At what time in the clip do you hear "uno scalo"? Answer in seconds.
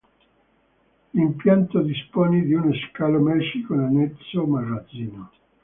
2.55-3.19